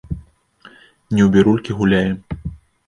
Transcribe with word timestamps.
Не 1.13 1.21
ў 1.27 1.29
бірулькі 1.37 1.79
гуляем. 1.81 2.19